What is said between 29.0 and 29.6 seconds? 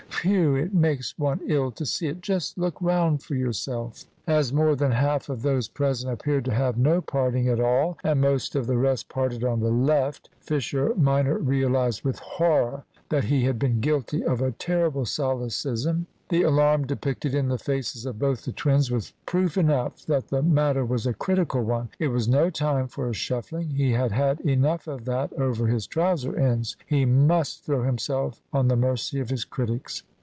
of his